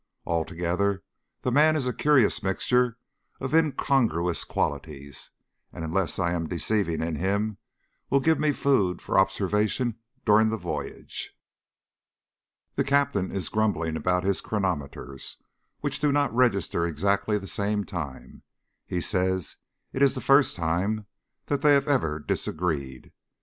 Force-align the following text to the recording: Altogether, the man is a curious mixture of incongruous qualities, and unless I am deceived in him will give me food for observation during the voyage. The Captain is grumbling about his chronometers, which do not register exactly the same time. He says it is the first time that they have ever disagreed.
Altogether, 0.25 1.03
the 1.43 1.51
man 1.51 1.75
is 1.75 1.85
a 1.85 1.93
curious 1.93 2.41
mixture 2.41 2.97
of 3.39 3.53
incongruous 3.53 4.43
qualities, 4.43 5.29
and 5.71 5.83
unless 5.85 6.17
I 6.17 6.31
am 6.33 6.47
deceived 6.49 6.89
in 6.89 7.17
him 7.17 7.59
will 8.09 8.19
give 8.19 8.39
me 8.39 8.51
food 8.51 8.99
for 8.99 9.19
observation 9.19 9.99
during 10.25 10.49
the 10.49 10.57
voyage. 10.57 11.37
The 12.73 12.83
Captain 12.83 13.31
is 13.31 13.47
grumbling 13.49 13.95
about 13.95 14.23
his 14.23 14.41
chronometers, 14.41 15.37
which 15.81 15.99
do 15.99 16.11
not 16.11 16.33
register 16.33 16.83
exactly 16.83 17.37
the 17.37 17.45
same 17.45 17.83
time. 17.83 18.41
He 18.87 19.01
says 19.01 19.57
it 19.93 20.01
is 20.01 20.15
the 20.15 20.19
first 20.19 20.55
time 20.55 21.05
that 21.45 21.61
they 21.61 21.73
have 21.73 21.87
ever 21.87 22.17
disagreed. 22.17 23.11